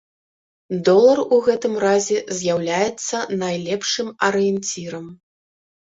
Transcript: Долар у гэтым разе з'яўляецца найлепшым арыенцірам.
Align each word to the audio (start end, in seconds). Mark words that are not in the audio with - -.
Долар 0.89 1.19
у 1.37 1.39
гэтым 1.49 1.73
разе 1.85 2.17
з'яўляецца 2.39 3.23
найлепшым 3.45 4.07
арыенцірам. 4.33 5.05